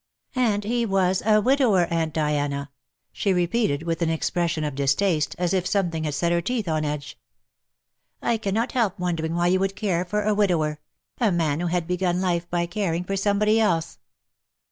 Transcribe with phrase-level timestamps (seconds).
[0.51, 2.69] "And he was a widower, Aunt Diana/'
[3.13, 6.41] she re peated, with an expression of distaste, as if some thing had set her
[6.41, 7.19] teeth on edge."
[8.23, 10.79] I cannot help wondering that you could care for a widower—
[11.19, 13.99] a man who had begun life by caring for somebody else."